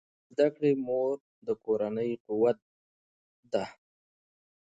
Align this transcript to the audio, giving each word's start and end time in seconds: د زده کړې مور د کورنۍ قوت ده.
د 0.03 0.03
زده 0.33 0.47
کړې 0.55 0.71
مور 0.85 1.15
د 1.45 1.49
کورنۍ 1.63 2.11
قوت 2.25 2.57
ده. 3.53 3.65